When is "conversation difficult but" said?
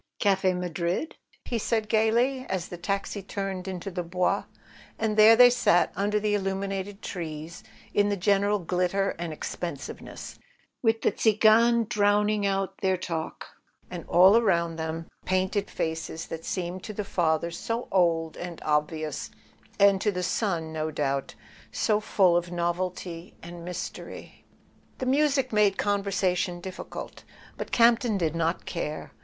25.77-27.71